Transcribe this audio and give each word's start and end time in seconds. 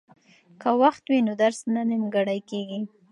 که 0.61 0.69
وخت 0.81 1.03
وي 1.09 1.19
نو 1.27 1.33
درس 1.41 1.59
نه 1.73 1.81
نیمګړی 1.89 2.39
کیږي. 2.49 2.81